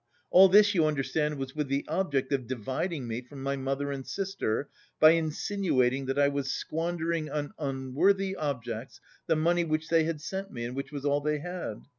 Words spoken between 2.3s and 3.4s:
of dividing me